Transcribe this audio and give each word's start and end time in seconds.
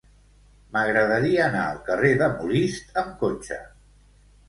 M'agradaria 0.77 1.45
anar 1.49 1.67
al 1.67 1.79
carrer 1.91 2.13
de 2.25 2.33
Molist 2.41 3.01
amb 3.07 3.17
cotxe. 3.25 3.63